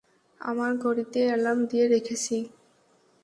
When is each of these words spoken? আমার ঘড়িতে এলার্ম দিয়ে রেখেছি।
আমার 0.41 0.71
ঘড়িতে 0.77 1.19
এলার্ম 1.27 1.59
দিয়ে 1.65 1.85
রেখেছি। 1.87 2.37